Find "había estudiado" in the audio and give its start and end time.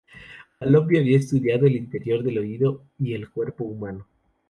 0.99-1.67